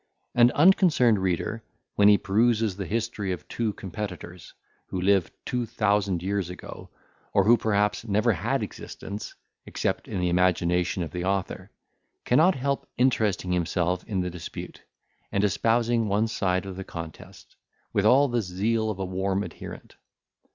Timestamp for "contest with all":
16.83-18.27